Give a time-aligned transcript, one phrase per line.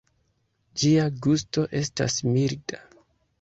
[0.83, 2.81] Ĝia gusto estas milda.